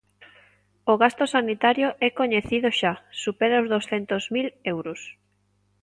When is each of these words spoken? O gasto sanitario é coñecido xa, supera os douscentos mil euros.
O 0.91 0.93
gasto 1.03 1.23
sanitario 1.35 1.87
é 2.07 2.09
coñecido 2.19 2.67
xa, 2.79 2.93
supera 3.23 3.61
os 3.61 3.69
douscentos 3.73 4.23
mil 4.35 4.47
euros. 4.73 4.99